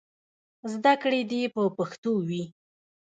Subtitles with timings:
[0.73, 2.43] زدهکړې دې په پښتو وي.